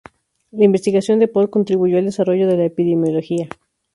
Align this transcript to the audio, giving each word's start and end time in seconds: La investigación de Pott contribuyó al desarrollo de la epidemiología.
La 0.49 0.65
investigación 0.65 1.19
de 1.19 1.27
Pott 1.27 1.51
contribuyó 1.51 1.99
al 1.99 2.05
desarrollo 2.05 2.47
de 2.47 2.57
la 2.57 2.65
epidemiología. 2.65 3.47